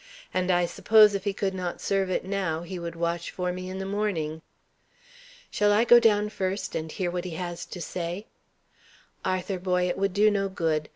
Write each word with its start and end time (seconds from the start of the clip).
And 0.33 0.49
I 0.49 0.65
suppose 0.65 1.13
if 1.13 1.25
he 1.25 1.31
could 1.31 1.53
not 1.53 1.79
serve 1.79 2.09
it 2.09 2.25
now, 2.25 2.63
he 2.63 2.79
would 2.79 2.95
watch 2.95 3.29
for 3.29 3.53
me 3.53 3.69
in 3.69 3.77
the 3.77 3.85
morning." 3.85 4.41
"Shall 5.51 5.71
I 5.71 5.83
go 5.83 5.99
down 5.99 6.29
first, 6.29 6.73
and 6.73 6.91
hear 6.91 7.11
what 7.11 7.23
he 7.23 7.35
has 7.35 7.67
to 7.67 7.79
say?" 7.79 8.25
"Arthur, 9.23 9.59
boy, 9.59 9.87
it 9.87 9.99
would 9.99 10.13
do 10.13 10.31
no 10.31 10.49
good. 10.49 10.89